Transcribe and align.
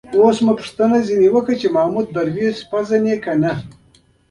اوس 0.19 0.37
مې 0.45 0.51
ترې 0.53 0.57
پوښتنه 0.59 0.97
وکړه 1.35 1.55
چې 1.61 1.67
محمود 1.75 2.07
درویش 2.15 2.57
پېژني. 2.69 3.15